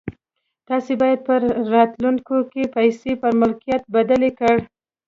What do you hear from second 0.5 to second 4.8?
تاسې بايد په راتلونکي کې پيسې پر ملکيت بدلې کړئ.